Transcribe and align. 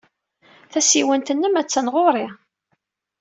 Tasiwant-nnem 0.71 1.55
attan 1.61 1.87
ɣer-i. 1.93 2.27